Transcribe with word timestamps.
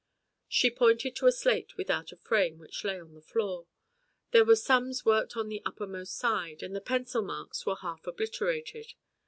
She 0.47 0.71
pointed 0.71 1.15
to 1.17 1.27
a 1.27 1.31
slate 1.31 1.77
without 1.77 2.11
a 2.11 2.15
frame 2.17 2.57
which 2.57 2.83
lay 2.83 2.99
on 2.99 3.13
the 3.13 3.21
floor. 3.21 3.67
There 4.31 4.43
were 4.43 4.55
sums 4.55 5.05
worked 5.05 5.37
on 5.37 5.47
the 5.47 5.61
uppermost 5.63 6.17
side, 6.17 6.63
and 6.63 6.75
the 6.75 6.81
pencil 6.81 7.21
marks 7.21 7.67
were 7.67 7.75
half 7.75 8.07
obliterated. 8.07 8.95